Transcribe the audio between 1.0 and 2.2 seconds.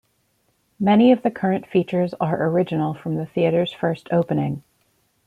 of the current features